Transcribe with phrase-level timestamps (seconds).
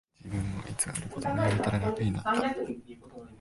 [0.19, 2.31] 自分を偽ることをやめたら楽になった